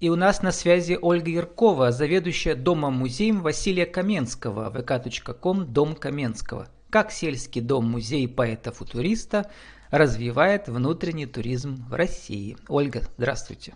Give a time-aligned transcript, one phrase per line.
[0.00, 6.68] И у нас на связи Ольга Яркова, заведующая домом-музеем Василия Каменского, vk.com, Дом Каменского.
[6.88, 9.50] Как сельский дом-музей поэта-футуриста
[9.90, 12.56] развивает внутренний туризм в России.
[12.68, 13.74] Ольга, здравствуйте.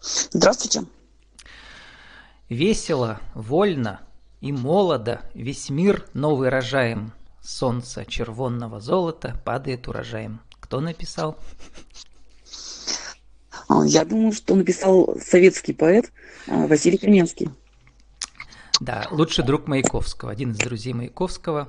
[0.00, 0.88] Здравствуйте.
[2.48, 4.00] Весело, вольно
[4.40, 7.12] и молодо весь мир новый рожаем.
[7.42, 10.40] Солнце червонного золота падает урожаем.
[10.60, 11.36] Кто написал?
[13.70, 16.10] А, я думаю, что написал советский поэт
[16.48, 17.50] а, Василий Каменский.
[18.80, 21.68] Да, лучший друг Маяковского, один из друзей Маяковского.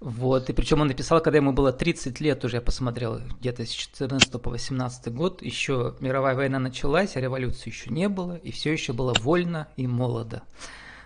[0.00, 3.70] Вот, и причем он написал, когда ему было 30 лет, уже я посмотрел, где-то с
[3.70, 8.72] 14 по 18 год, еще мировая война началась, а революции еще не было, и все
[8.72, 10.42] еще было вольно и молодо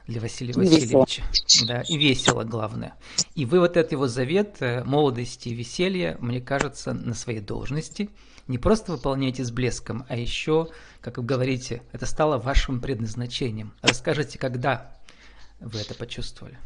[0.07, 1.23] для Василия Васильевича.
[1.33, 1.67] Весело.
[1.67, 2.95] Да, и весело, главное.
[3.35, 8.11] И вы вот этот его завет э, молодости и веселья, мне кажется, на своей должности–
[8.49, 10.69] не просто выполняете с блеском, а еще,
[11.01, 13.73] как вы говорите, это стало вашим предназначением.
[13.83, 14.91] Расскажите, когда
[15.61, 16.59] вы это почувствовали?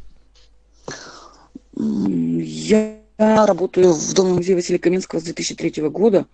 [1.76, 6.26] Я работаю в Доме музея Василия Каменского с 2003 года.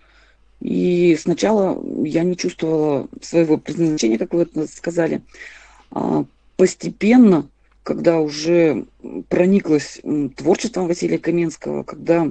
[0.61, 5.23] И сначала я не чувствовала своего предназначения, как вы это сказали.
[5.93, 6.25] А
[6.57, 7.49] постепенно,
[7.85, 8.87] когда уже
[9.29, 10.01] прониклась
[10.37, 12.31] творчеством Василия Каменского, когда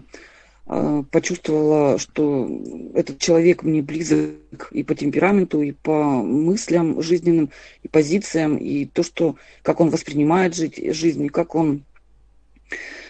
[1.12, 2.50] почувствовала, что
[2.94, 7.52] этот человек мне близок и по темпераменту, и по мыслям жизненным,
[7.84, 11.84] и позициям, и то, что, как он воспринимает жить, жизнь, и как он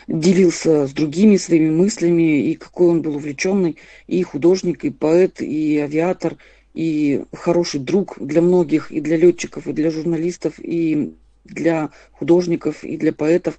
[0.07, 5.79] делился с другими своими мыслями, и какой он был увлеченный, и художник, и поэт, и
[5.79, 6.37] авиатор,
[6.75, 12.97] и хороший друг для многих, и для летчиков, и для журналистов, и для художников, и
[12.97, 13.57] для поэтов.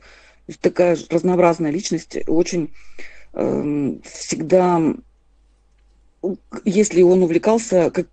[0.60, 2.70] Такая разнообразная личность, очень
[4.04, 4.82] всегда,
[6.64, 8.08] если он увлекался как,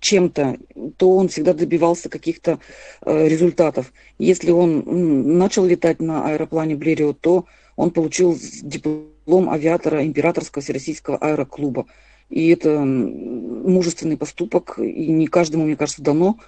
[0.00, 0.58] чем-то,
[0.96, 2.58] то он всегда добивался каких-то
[3.02, 3.92] э, результатов.
[4.18, 7.44] Если он начал летать на аэроплане Блерио, то
[7.76, 11.86] он получил диплом авиатора Императорского Всероссийского аэроклуба.
[12.30, 16.38] И это мужественный поступок, и не каждому, мне кажется, дано.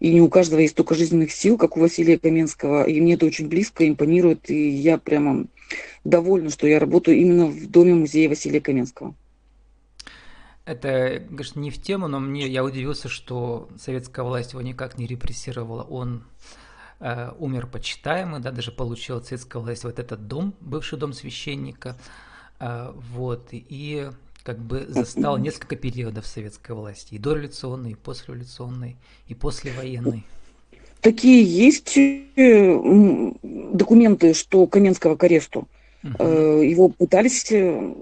[0.00, 2.84] И не у каждого есть столько жизненных сил, как у Василия Каменского.
[2.84, 4.48] И мне это очень близко, импонирует.
[4.50, 5.46] И я прямо
[6.04, 9.14] довольна, что я работаю именно в доме музея Василия Каменского.
[10.64, 15.06] Это, конечно, не в тему, но мне я удивился, что советская власть его никак не
[15.06, 15.82] репрессировала.
[15.82, 16.24] Он
[17.00, 21.96] э, умер почитаемый, да, даже получил от советской власти вот этот дом, бывший дом священника.
[22.60, 24.10] Э, вот, и
[24.42, 28.96] как бы застал несколько периодов советской власти, и дореволюционной, и послереволюционной,
[29.26, 30.26] и послевоенной.
[31.00, 35.68] Такие есть э, документы, что Каменского к аресту.
[36.02, 36.64] Uh-huh.
[36.64, 37.94] Его пытались э,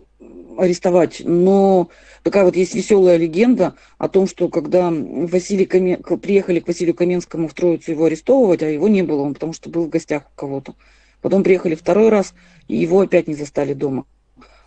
[0.59, 1.89] арестовать, но
[2.23, 6.03] такая вот есть веселая легенда о том, что когда Василий Камен...
[6.21, 9.71] приехали к Василию Каменскому в Троицу его арестовывать, а его не было, он потому что
[9.71, 10.75] был в гостях у кого-то.
[11.21, 12.35] Потом приехали второй раз,
[12.69, 14.05] и его опять не застали дома.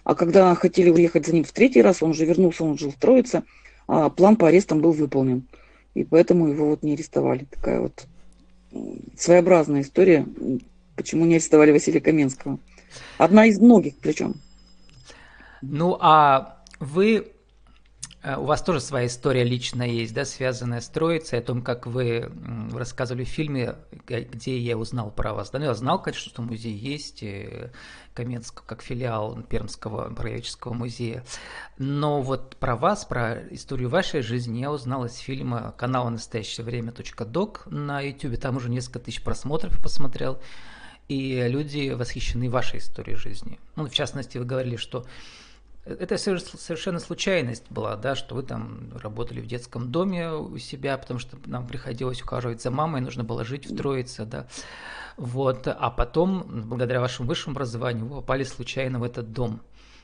[0.04, 2.96] А когда хотели уехать за ним в третий раз, он уже вернулся, он жил в
[2.96, 3.44] Троице,
[3.88, 5.48] а план по арестам был выполнен.
[5.94, 7.46] И поэтому его вот не арестовали.
[7.50, 8.06] Такая вот
[9.18, 10.26] своеобразная история,
[10.96, 12.60] почему не арестовали Василия Каменского.
[13.18, 14.36] Одна из многих причем.
[15.62, 17.32] Ну, а вы,
[18.24, 22.30] у вас тоже своя история личная есть, да, связанная с Троицей, о том, как вы
[22.74, 23.76] рассказывали в фильме,
[24.08, 25.52] где я узнал про вас.
[25.52, 27.72] Да, ну, я знал, конечно, что музей есть, э,
[28.14, 31.24] Каменского, как филиал Пермского краеведческого музея.
[31.78, 36.94] Но вот про вас, про историю вашей жизни я узнал из фильма канала настоящее время
[37.26, 38.38] .док на YouTube.
[38.40, 40.42] Там уже несколько тысяч просмотров посмотрел
[41.08, 43.60] и люди восхищены вашей историей жизни.
[43.76, 45.06] Ну, в частности, вы говорили, что
[45.94, 51.20] это совершенно случайность была, да, что вы там работали в детском доме у себя, потому
[51.20, 54.48] что нам приходилось ухаживать за мамой, нужно было жить в Троице, да.
[55.18, 59.62] Вот, а потом, благодаря вашему высшему образованию, вы попали случайно в этот дом,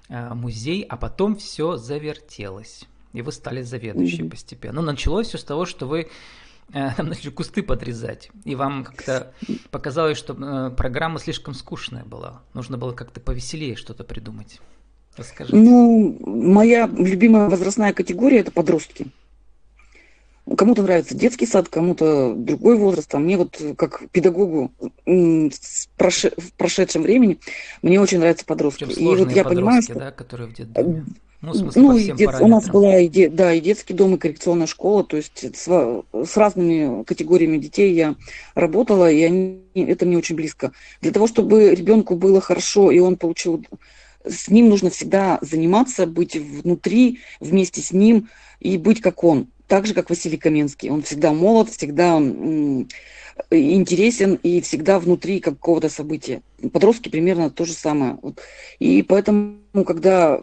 [0.10, 4.30] э, музей, а потом все завертелось, и вы стали заведующей mm-hmm.
[4.30, 4.82] постепенно.
[4.82, 6.10] Ну, началось все с того, что вы
[6.74, 9.34] Э, там начали кусты подрезать, и вам как-то
[9.72, 12.42] показалось, что э, программа слишком скучная была.
[12.54, 14.60] Нужно было как-то повеселее что-то придумать.
[15.18, 15.56] Расскажите.
[15.56, 19.08] Ну, моя любимая возрастная категория– это подростки.
[20.58, 23.14] Кому-то нравится детский сад, кому-то другой возраст.
[23.16, 24.72] А мне вот как педагогу
[25.06, 25.50] в
[26.58, 27.40] прошедшем времени
[27.82, 28.84] мне очень нравятся подростки.
[28.84, 29.96] И вот я понимаю, что...
[29.96, 31.06] да, которые в детдоме.
[31.42, 32.42] Ну, в смысле, ну, и дет...
[32.42, 33.30] у нас была и, де...
[33.30, 38.16] да, и детский дом, и коррекционная школа, то есть с, с разными категориями детей я
[38.56, 39.62] работала, и они...
[39.76, 40.72] это мне очень близко.
[41.02, 43.64] Для того, чтобы ребенку было хорошо, и он получил...
[44.28, 48.30] С ним нужно всегда заниматься, быть внутри, вместе с ним,
[48.60, 49.48] и быть как он.
[49.68, 50.90] так же, как Василий Каменский.
[50.90, 52.18] Он всегда молод, всегда
[53.52, 56.42] интересен и всегда внутри какого-то события.
[56.72, 58.18] Подростки примерно то же самое.
[58.80, 60.40] И поэтому, когда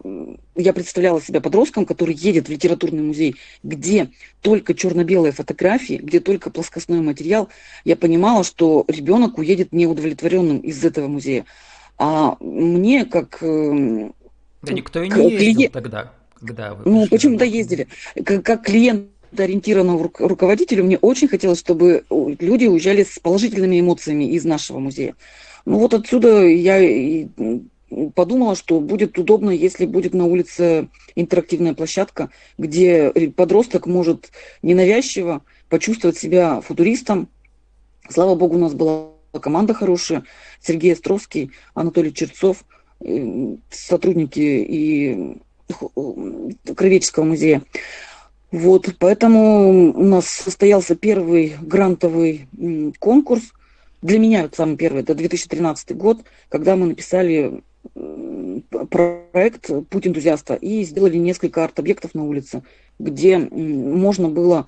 [0.56, 4.11] я представляла себя подростком, который едет в литературный музей, где
[4.43, 7.49] только черно-белые фотографии, где только плоскостной материал,
[7.85, 11.46] я понимала, что ребенок уедет неудовлетворенным из этого музея.
[12.04, 13.38] А мне, как...
[13.43, 14.10] Э,
[14.62, 15.72] да никто и не ездил клиент...
[15.72, 17.87] тогда, когда вы Ну, почему-то ездили.
[18.25, 19.06] Как, как клиент
[19.37, 25.14] ориентированного руководителю, мне очень хотелось, чтобы люди уезжали с положительными эмоциями из нашего музея.
[25.64, 27.28] Ну вот отсюда я и
[28.16, 34.32] подумала, что будет удобно, если будет на улице интерактивная площадка, где подросток может
[34.62, 37.28] ненавязчиво почувствовать себя футуристом.
[38.08, 40.25] Слава богу, у нас была команда хорошая.
[40.61, 42.64] Сергей Островский, Анатолий Черцов,
[43.00, 45.38] э, сотрудники и
[46.76, 47.62] Кровеческого музея.
[48.50, 52.46] Вот, поэтому у нас состоялся первый грантовый
[52.99, 53.43] конкурс.
[54.02, 57.62] Для меня это самый первый, это 2013 год, когда мы написали
[58.90, 62.62] проект «Путь энтузиаста» и сделали несколько арт-объектов на улице,
[62.99, 64.67] где можно было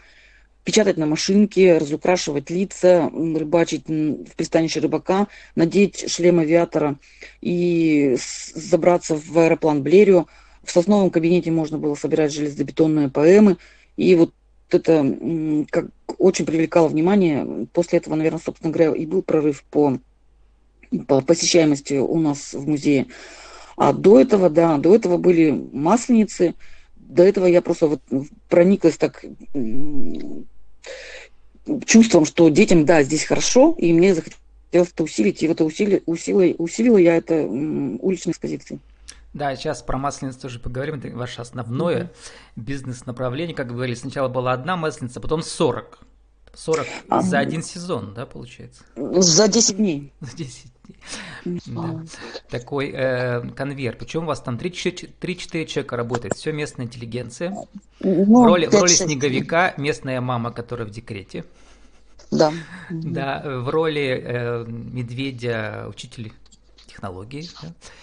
[0.65, 6.97] печатать на машинке, разукрашивать лица, рыбачить в пристанище рыбака, надеть шлем авиатора
[7.41, 8.17] и
[8.55, 10.27] забраться в аэроплан Блерио.
[10.63, 13.59] В сосновом кабинете можно было собирать железобетонные поэмы.
[13.97, 14.33] И вот
[14.71, 15.87] это как
[16.19, 17.67] очень привлекало внимание.
[17.73, 19.99] После этого, наверное, собственно говоря, и был прорыв по,
[21.07, 23.07] по посещаемости у нас в музее.
[23.77, 26.55] А до этого, да, до этого были масленицы.
[26.97, 28.01] До этого я просто вот
[28.49, 29.25] прониклась так
[31.87, 36.55] чувством, что детям, да, здесь хорошо, и мне захотелось это усилить, и это усили, усилила,
[36.59, 38.81] усилила я это уличной экспозицией.
[39.33, 40.97] Да, сейчас про масленицу тоже поговорим.
[40.97, 42.09] Это ваше основное mm-hmm.
[42.57, 43.57] бизнес-направление.
[43.57, 45.99] Как вы говорили, сначала была одна масленица, потом 40.
[46.55, 48.85] 40 а, за один сезон, да, получается?
[48.97, 50.13] За 10 дней.
[50.21, 50.73] За 10
[51.45, 51.61] дней.
[51.67, 52.03] Да.
[52.49, 53.97] Такой э, конвейер.
[53.97, 56.35] Причем у вас там 3-4 человека работает.
[56.35, 57.55] Все местная интеллигенция.
[58.01, 61.45] Ну, в роли, в роли снеговика местная мама, которая в декрете.
[62.31, 62.53] Да.
[62.91, 66.33] Да, в роли э, медведя учитель
[66.87, 67.49] технологии.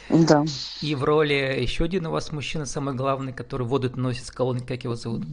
[0.09, 0.18] Да?
[0.44, 0.45] да.
[0.81, 4.65] И в роли еще один у вас мужчина, самый главный, который воду носит с колонки,
[4.65, 5.24] как его зовут?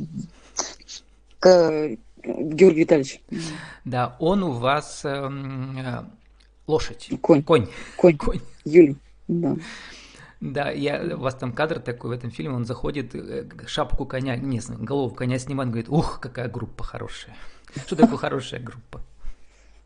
[1.40, 1.96] К...
[2.22, 3.20] Георгий Витальевич.
[3.84, 5.30] Да, он у вас э,
[6.66, 7.10] лошадь.
[7.20, 7.42] Конь.
[7.42, 7.68] Конь.
[7.96, 8.16] Конь.
[8.18, 8.40] Конь.
[8.64, 8.96] Юлий.
[9.28, 9.56] Да.
[10.40, 14.36] Да, я, у вас там кадр такой в этом фильме, он заходит, э, шапку коня,
[14.36, 17.36] не знаю, голову коня снимает, говорит, ух, какая группа хорошая.
[17.86, 19.00] Что такое хорошая группа?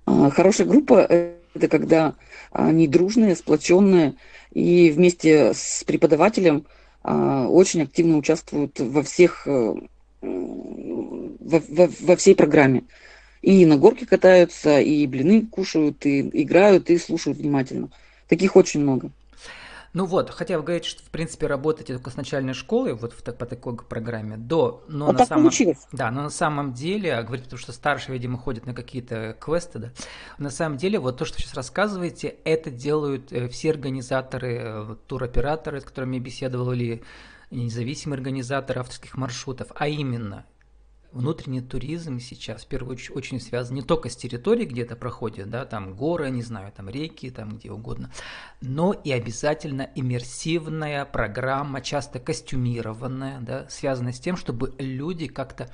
[0.04, 1.08] А, хорошая группа
[1.54, 2.14] это когда
[2.50, 4.14] они дружные, сплоченные
[4.52, 6.66] и вместе с преподавателем
[7.02, 9.74] а, очень активно участвуют во всех э,
[11.44, 12.84] во, во, во всей программе.
[13.42, 17.90] И на горке катаются, и блины кушают, и играют, и слушают внимательно.
[18.28, 19.10] Таких очень много.
[19.94, 23.22] Ну вот, хотя вы говорите, что в принципе работаете только с начальной школы, вот в,
[23.22, 25.86] по такой программе, до, но а на так самом, получилось.
[25.92, 29.78] да, но на самом деле, а говорите, потому что старшие, видимо, ходят на какие-то квесты,
[29.78, 29.90] да,
[30.38, 35.82] на самом деле вот то, что сейчас рассказываете, это делают э, все организаторы, э, туроператоры,
[35.82, 37.02] с которыми я беседовал, или
[37.50, 40.46] независимые организаторы авторских маршрутов, а именно
[41.12, 45.50] внутренний туризм сейчас в первую очередь очень связан не только с территорией, где это проходит,
[45.50, 48.10] да, там горы, не знаю, там реки, там где угодно,
[48.60, 55.70] но и обязательно иммерсивная программа, часто костюмированная, да, связанная с тем, чтобы люди как-то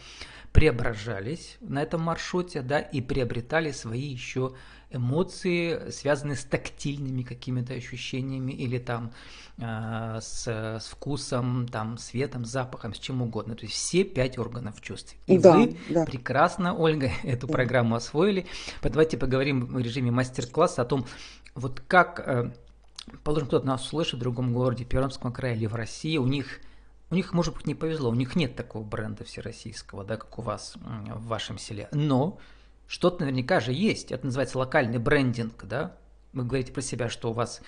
[0.53, 4.55] преображались на этом маршруте, да, и приобретали свои еще
[4.91, 9.13] эмоции, связанные с тактильными какими-то ощущениями или там
[9.59, 13.55] э, с, с вкусом, там, светом, запахом, с чем угодно.
[13.55, 15.15] То есть все пять органов чувств.
[15.27, 16.05] И да, вы да.
[16.07, 17.53] прекрасно, Ольга, эту да.
[17.53, 18.47] программу освоили.
[18.83, 21.07] Давайте поговорим в режиме мастер-класса о том,
[21.55, 22.51] вот как, э,
[23.25, 26.61] положим, кто-то нас услышит в другом городе, Пермском крае или в России, у них
[27.11, 30.43] у них, может быть, не повезло, у них нет такого бренда всероссийского, да, как у
[30.43, 31.89] вас в вашем селе.
[31.93, 32.39] Но
[32.87, 34.13] что-то наверняка же есть.
[34.13, 35.97] Это называется локальный брендинг, да?
[36.33, 37.63] Вы говорите про себя, что у вас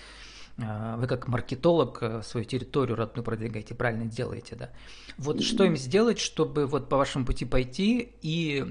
[0.63, 4.71] а, вы как маркетолог э, свою территорию родную продвигаете, правильно делаете, да.
[5.17, 8.65] Вот что им сделать, чтобы вот по вашему пути пойти и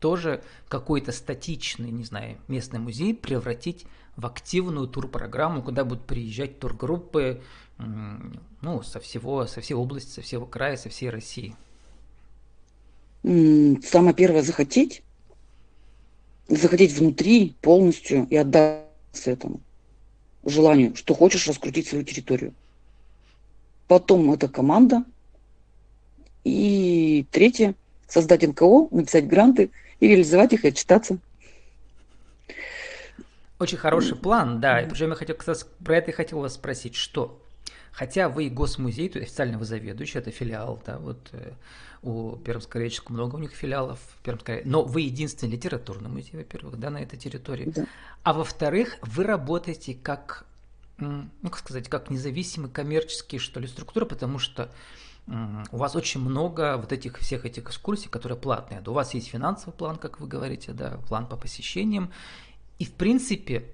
[0.00, 7.42] тоже какой-то статичный, не знаю, местный музей превратить в активную турпрограмму, куда будут приезжать тургруппы,
[7.78, 11.56] ну, со всего, со всей области, со всего края, со всей России?
[13.22, 15.02] Самое первое захотеть,
[16.48, 19.60] захотеть внутри полностью и отдаться этому
[20.44, 22.52] желанию, что хочешь раскрутить свою территорию.
[23.88, 25.04] Потом это команда.
[26.44, 27.74] И третье,
[28.06, 31.18] создать НКО, написать гранты и реализовать их и отчитаться.
[33.58, 34.82] Очень хороший план, да.
[34.82, 37.40] И причем я хотел, кстати, про это и хотел вас спросить, что
[37.94, 41.52] Хотя вы госмузей, то есть официально вы заведующий, это филиал, да, вот э,
[42.02, 44.00] у Пермско-Реческого много у них филиалов,
[44.64, 47.70] но вы единственный литературный музей, во-первых, да, на этой территории.
[47.70, 47.86] Да.
[48.24, 50.44] А во-вторых, вы работаете как,
[50.98, 54.70] ну, как сказать, как независимый коммерческий, что ли, структура, потому что
[55.26, 58.82] у вас очень много вот этих всех этих экскурсий, которые платные.
[58.84, 62.12] У вас есть финансовый план, как вы говорите, да, план по посещениям.
[62.78, 63.64] И в принципе,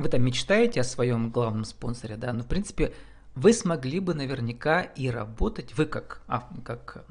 [0.00, 2.92] вы там мечтаете о своем главном спонсоре, да, но в принципе
[3.34, 6.22] вы смогли бы наверняка и работать, вы как,
[6.64, 7.04] как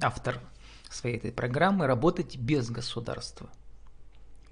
[0.00, 0.40] автор
[0.90, 3.48] своей этой программы, работать без государства.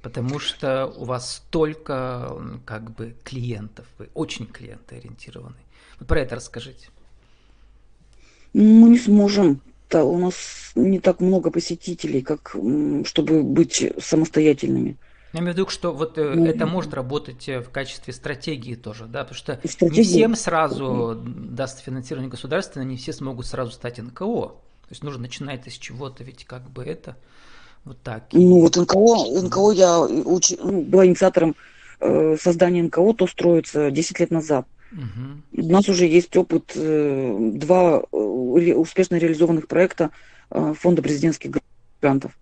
[0.02, 5.58] Потому что у вас столько как бы клиентов, вы очень клиентоориентированы.
[5.98, 6.88] Вот про это расскажите.
[8.54, 9.60] Мы не сможем.
[9.90, 12.56] Да, у нас не так много посетителей, как
[13.04, 14.96] чтобы быть самостоятельными.
[15.32, 19.06] Я имею в виду, что вот ну, это может работать э, в качестве стратегии тоже,
[19.06, 24.24] да, потому что не всем сразу даст финансирование государственное, не все смогут сразу стать НКО.
[24.90, 27.16] То есть нужно начинать с чего-то, ведь как бы это
[27.84, 28.24] вот так.
[28.32, 30.52] Ну вот НКО, НКО я уч...
[30.58, 31.54] ну, была инициатором
[32.00, 34.66] э, создания НКО, то строится 10 лет назад.
[34.92, 35.62] Угу.
[35.62, 40.10] У нас уже есть опыт, э, два э, успешно реализованных проекта
[40.50, 41.52] э, фонда президентских
[42.02, 42.32] грантов.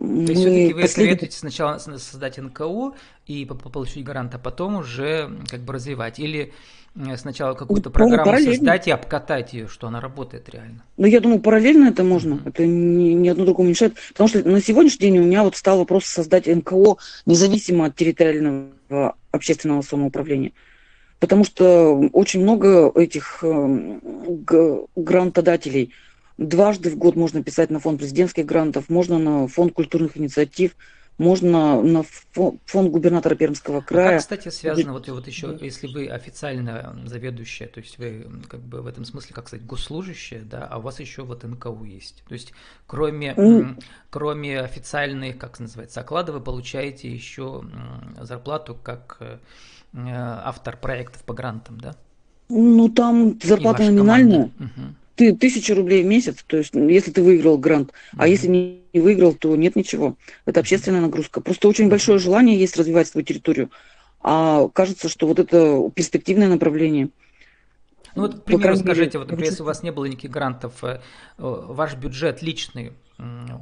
[0.00, 0.90] То есть все-таки вы послед...
[0.90, 2.94] советуете сначала создать НКО
[3.26, 6.18] и получить грант, а потом уже как бы развивать?
[6.18, 6.54] Или
[7.16, 10.82] сначала какую-то программу ну, создать и обкатать ее, что она работает реально?
[10.96, 12.34] Ну, я думаю, параллельно это можно.
[12.34, 12.48] Mm-hmm.
[12.48, 13.94] Это ни, ни одно другому не мешает.
[14.08, 19.16] Потому что на сегодняшний день у меня вот стал вопрос создать НКО независимо от территориального
[19.32, 20.52] общественного самоуправления.
[21.18, 23.98] Потому что очень много этих э,
[24.96, 25.92] грантодателей–
[26.40, 30.74] Дважды в год можно писать на фонд президентских грантов, можно на фонд культурных инициатив,
[31.18, 34.06] можно на фонд губернатора Пермского края.
[34.06, 38.60] А как, кстати, связано, вот, вот еще, если вы официально заведующая, то есть вы как
[38.60, 42.24] бы в этом смысле, как сказать, госслужащая, да, а у вас еще вот НКУ есть.
[42.26, 42.54] То есть
[42.86, 43.84] кроме, mm.
[44.08, 47.64] кроме официальных, как называется, окладов, вы получаете еще
[48.18, 49.36] зарплату как э,
[49.92, 51.96] автор проектов по грантам, да?
[52.48, 54.50] Ну, там зарплата номинальная.
[54.58, 58.80] Угу ты тысячу рублей в месяц, то есть если ты выиграл грант, а если не,
[58.94, 60.16] выиграл, то нет ничего.
[60.46, 61.42] Это общественная нагрузка.
[61.42, 63.70] Просто очень большое желание есть развивать свою территорию,
[64.22, 67.10] а кажется, что вот это перспективное направление.
[68.14, 71.00] Ну вот, к примеру, скажите, вот, например, если у вас не было никаких грантов, э,
[71.36, 72.92] ваш бюджет личный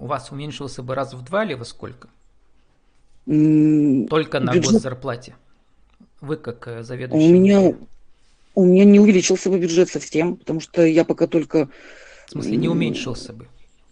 [0.01, 2.09] у вас уменьшился бы раз в два или во сколько?
[3.27, 4.75] Только на бюджет...
[4.75, 5.35] госзарплате.
[6.21, 7.29] Вы как э, заведующий.
[7.29, 7.75] У меня
[8.59, 11.69] у меня не увеличился бы бюджет совсем, потому что я пока только...
[12.27, 13.47] В смысле, не уменьшился бы?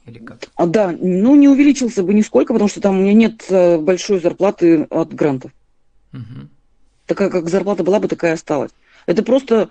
[0.06, 0.48] Или как?
[0.56, 4.18] А, да, ну не увеличился бы нисколько, потому что там у меня нет э, большой
[4.18, 5.52] зарплаты от грантов.
[6.12, 6.48] Угу.
[7.06, 8.72] Такая как зарплата была бы, такая осталась.
[9.06, 9.68] Это просто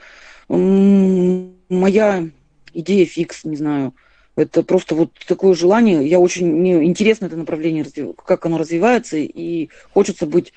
[0.47, 2.29] моя
[2.73, 3.93] идея фикс, не знаю.
[4.37, 6.07] Это просто вот такое желание.
[6.07, 7.85] Я очень мне интересно это направление,
[8.25, 10.53] как оно развивается, и хочется быть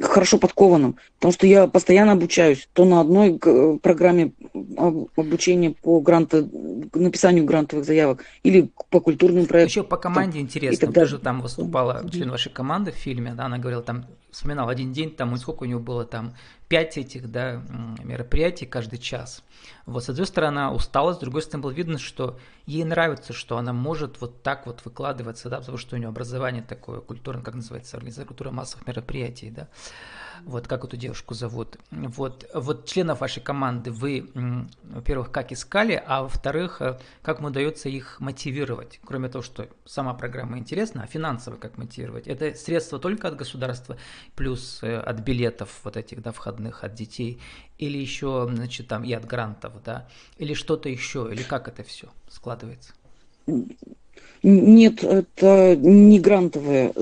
[0.00, 3.38] хорошо подкованным, потому что я постоянно обучаюсь то на одной
[3.82, 4.32] программе
[5.16, 6.48] обучения по гранту,
[6.94, 9.82] написанию грантовых заявок или по культурным проектам.
[9.82, 13.58] Еще по команде интересно, ты же там выступала член вашей команды в фильме, да, она
[13.58, 16.34] говорила, там вспоминал один день, там сколько у него было там
[16.68, 17.62] пять этих да,
[18.02, 19.42] мероприятий каждый час.
[19.86, 23.56] Вот, с одной стороны, она устала, с другой стороны, было видно, что ей нравится, что
[23.56, 27.54] она может вот так вот выкладываться, да, потому что у нее образование такое культурное, как
[27.54, 29.68] называется, организация культура массовых мероприятий, да.
[30.44, 31.78] Вот как эту девушку зовут.
[31.90, 34.30] Вот, вот членов вашей команды вы,
[34.84, 39.00] во-первых, как искали, а во-вторых, э, как вам удается их мотивировать?
[39.04, 42.26] Кроме того, что сама программа интересна, а финансово как мотивировать?
[42.26, 43.96] Это средства только от государства,
[44.34, 47.38] плюс э, от билетов вот этих, да, входных от детей,
[47.78, 50.06] или еще, значит, там и от грантов, да,
[50.38, 52.92] или что-то еще, или как это все складывается?
[54.42, 56.92] Нет, это не грантовые,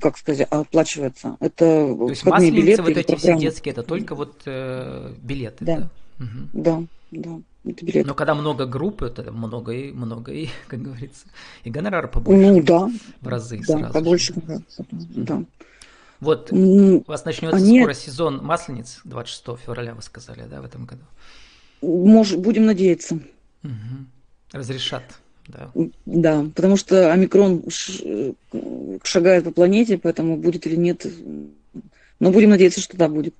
[0.00, 1.36] как сказать, оплачивается.
[1.40, 2.82] Это То есть входные билеты.
[2.82, 5.76] вот эти все детские, это только вот э, билеты, да?
[5.76, 6.28] Да, угу.
[6.52, 7.40] да, да.
[7.64, 8.08] Это билеты.
[8.08, 11.26] Но когда много групп, это много и много и, как говорится,
[11.64, 12.52] и гонорар побольше.
[12.52, 12.90] Ну да.
[13.20, 13.92] В разы да, сразу.
[13.92, 14.62] побольше, же.
[15.16, 15.44] да.
[16.20, 17.80] Вот у вас начнется Они...
[17.80, 21.02] скоро сезон маслениц 26 февраля, вы сказали, да, в этом году?
[21.80, 23.18] Может, будем надеяться.
[23.64, 23.72] Угу.
[24.52, 25.04] Разрешат.
[25.46, 25.70] Да.
[26.06, 27.64] да, потому что омикрон
[29.02, 31.04] шагает по планете, поэтому будет или нет.
[32.20, 33.34] Но будем надеяться, что да, будет.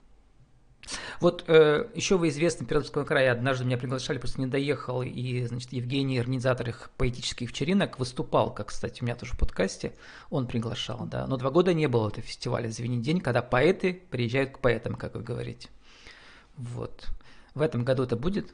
[1.20, 3.32] Вот э, еще вы известны Пермского края.
[3.32, 8.68] Однажды меня приглашали, просто не доехал, и, значит, Евгений, организатор их поэтических вечеринок, выступал, как,
[8.68, 9.92] кстати, у меня тоже в подкасте,
[10.30, 11.26] он приглашал, да.
[11.26, 15.14] Но два года не было этого фестиваля «Звени день», когда поэты приезжают к поэтам, как
[15.14, 15.68] вы говорите.
[16.56, 17.06] Вот.
[17.54, 18.52] В этом году это будет?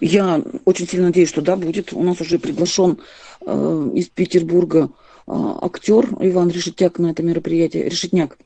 [0.00, 1.92] Я очень сильно надеюсь, что да, будет.
[1.92, 2.98] У нас уже приглашен
[3.40, 4.90] э, из Петербурга
[5.26, 7.88] э, актер Иван Решетяк на это мероприятие.
[7.88, 8.38] Решетняк.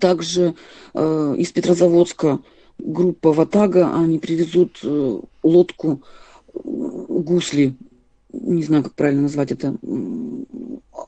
[0.00, 0.54] Также
[0.94, 2.40] э, из Петрозаводска
[2.78, 6.02] группа Ватага, они привезут э, лодку
[6.52, 7.76] э, гусли,
[8.32, 9.76] не знаю, как правильно назвать это,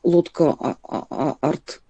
[0.02, 1.82] лодка а, а, а, арт.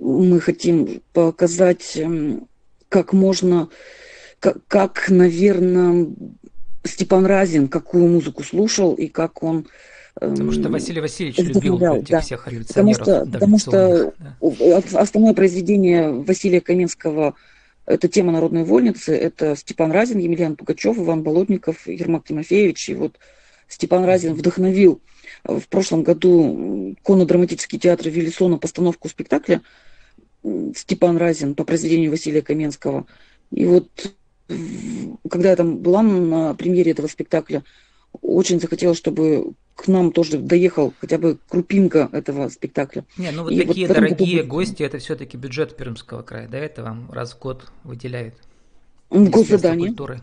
[0.00, 2.48] Мы хотим показать, эм,
[2.88, 3.68] как можно,
[4.38, 6.08] как, как, наверное,
[6.84, 9.66] Степан Разин, какую музыку слушал и как он
[10.20, 12.20] Потому что Василий Васильевич любил этих да.
[12.20, 12.98] всех революционеров.
[12.98, 15.00] Потому что, потому что да.
[15.00, 17.34] основное произведение Василия Каменского
[17.86, 22.90] это тема народной вольницы, это Степан Разин, Емельян Пугачев, Иван Болотников, Ермак Тимофеевич.
[22.90, 23.18] И вот
[23.66, 25.00] Степан Разин вдохновил
[25.44, 29.62] в прошлом году конно-драматический театр Виллисона постановку спектакля
[30.76, 33.06] Степан Разин по произведению Василия Каменского.
[33.50, 33.88] И вот
[35.30, 37.64] когда я там была на премьере этого спектакля,
[38.20, 43.04] очень захотелось, чтобы к нам тоже доехал хотя бы крупинка этого спектакля.
[43.16, 44.50] Не, ну вот и такие вот дорогие году...
[44.50, 48.34] гости, это все-таки бюджет Пермского края, да, это вам раз в год выделяют?
[49.10, 49.88] Госзадание.
[49.88, 50.20] Культуры.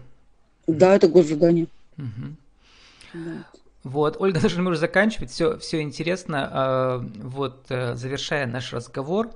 [0.68, 1.68] Да, это госзадание.
[1.98, 2.36] Угу.
[3.14, 3.48] Да.
[3.84, 6.50] Вот, Ольга, даже мы уже заканчивать, все, все интересно.
[6.52, 9.30] А, вот, э, завершая наш разговор,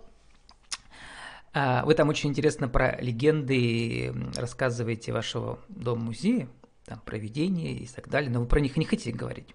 [1.54, 6.48] а, вы там очень интересно про легенды рассказываете вашего дома-музея
[6.90, 9.48] там, проведения и так далее, но вы про них не хотите говорить.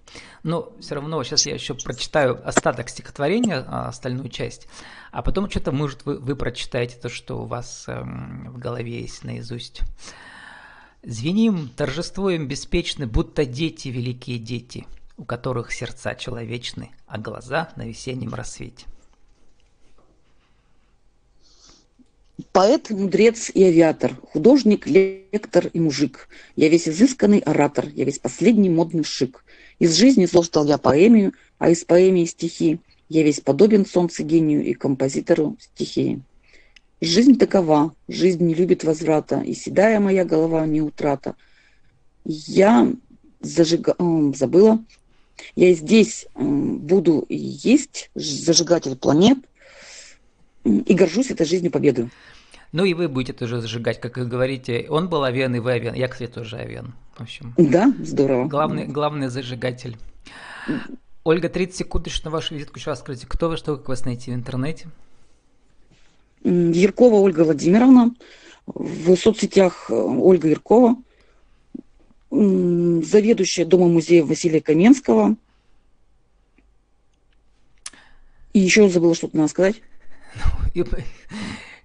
[0.44, 4.68] Но все равно сейчас я еще прочитаю остаток стихотворения, а, остальную часть,
[5.10, 9.24] а потом что-то, может, вы, вы прочитаете то, что у вас эм, в голове есть
[9.24, 9.80] наизусть.
[11.02, 14.86] Звеним, торжествуем беспечны, будто дети, великие дети,
[15.16, 18.86] у которых сердца человечны, а глаза на весеннем рассвете.
[22.50, 26.28] Поэт, мудрец и авиатор, художник, лектор и мужик.
[26.56, 29.44] Я весь изысканный оратор, я весь последний модный шик.
[29.78, 32.80] Из жизни создал я поэмию, а из поэмии стихи.
[33.08, 36.22] Я весь подобен солнцу гению и композитору стихии.
[37.00, 41.36] Жизнь такова, жизнь не любит возврата, и седая моя голова не утрата.
[42.24, 42.92] Я
[43.40, 43.94] зажига...
[44.34, 44.82] забыла,
[45.54, 49.38] я здесь буду есть зажигатель планет–
[50.64, 52.10] и горжусь этой жизнью победы.
[52.72, 54.86] Ну и вы будете тоже зажигать, как вы говорите.
[54.88, 55.94] Он был авен, и вы авен.
[55.94, 56.94] Я, кстати, тоже авен.
[57.16, 57.54] В общем.
[57.56, 58.46] Да, здорово.
[58.46, 59.96] Главный, главный зажигатель.
[61.22, 62.78] Ольга, 30 секунд еще на вашу визитку.
[62.78, 64.88] Еще раз скажите, кто вы, что, как вас найти в интернете?
[66.42, 68.12] Яркова Ольга Владимировна.
[68.66, 70.96] В соцсетях э, Ольга Яркова.
[72.30, 75.36] Заведующая Дома музея Василия Каменского.
[78.52, 79.76] И еще забыла что-то надо сказать.
[80.74, 80.84] и,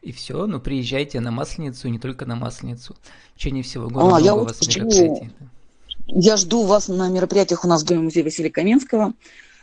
[0.01, 2.95] и все, ну приезжайте на Масленицу, не только на Масленицу.
[3.35, 5.29] В течение всего года а, я у вас жду,
[6.07, 9.13] Я жду вас на мероприятиях у нас в Доме музея Василия Каменского.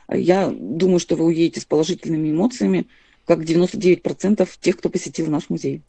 [0.08, 2.86] Я думаю, что вы уедете с положительными эмоциями,
[3.24, 5.82] как 99% тех, кто посетил наш музей.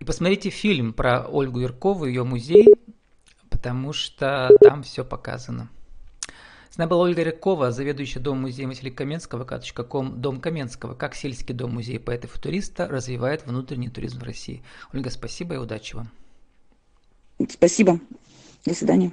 [0.00, 2.66] И посмотрите фильм про Ольгу Яркову, ее музей,
[3.48, 5.70] потому что там все показано.
[6.74, 9.44] С нами была Ольга Рякова, заведующая Дом музея Василия Каменского,
[9.84, 14.60] ком Дом Каменского, как сельский дом музей поэта и туриста развивает внутренний туризм в России.
[14.92, 16.10] Ольга, спасибо и удачи вам.
[17.48, 18.00] Спасибо.
[18.66, 19.12] До свидания.